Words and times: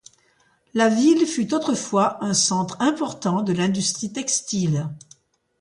La 0.73 0.89
ville 0.89 1.27
fut 1.27 1.53
autrefois 1.53 2.17
un 2.25 2.33
centre 2.33 2.75
important 2.81 3.43
de 3.43 3.53
l'industrie 3.53 4.11
textile. 4.11 4.89